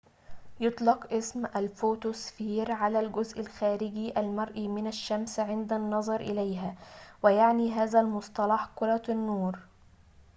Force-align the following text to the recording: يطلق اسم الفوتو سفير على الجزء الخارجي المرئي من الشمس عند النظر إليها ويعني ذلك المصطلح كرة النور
يطلق 0.59 1.13
اسم 1.13 1.45
الفوتو 1.45 2.11
سفير 2.11 2.71
على 2.71 2.99
الجزء 2.99 3.39
الخارجي 3.39 4.19
المرئي 4.19 4.67
من 4.67 4.87
الشمس 4.87 5.39
عند 5.39 5.73
النظر 5.73 6.21
إليها 6.21 6.75
ويعني 7.23 7.75
ذلك 7.79 7.95
المصطلح 7.95 8.69
كرة 8.75 9.01
النور 9.09 9.59